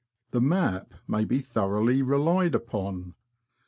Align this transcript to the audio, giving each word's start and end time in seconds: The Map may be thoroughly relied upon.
The 0.31 0.41
Map 0.41 0.95
may 1.07 1.25
be 1.25 1.39
thoroughly 1.39 2.01
relied 2.01 2.55
upon. 2.55 3.13